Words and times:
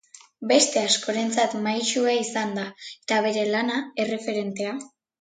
Beste 0.51 0.81
askorentzat 0.91 1.53
maisua 1.67 2.17
izan 2.23 2.57
da 2.59 2.67
eta 2.89 3.23
bere 3.29 3.47
lana 3.55 3.81
erreferentea. 4.07 4.79